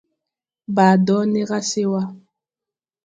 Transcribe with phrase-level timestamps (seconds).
[0.75, 2.01] Baa dɔɔ ne ra se wà.